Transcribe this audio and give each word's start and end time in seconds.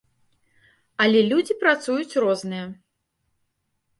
Але 1.05 1.19
людзі 1.33 1.57
працуюць 1.63 2.19
розныя. 2.25 2.65